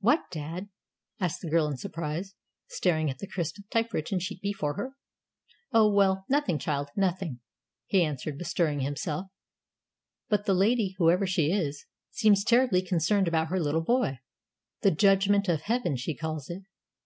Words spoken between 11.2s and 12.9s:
she is, seems terribly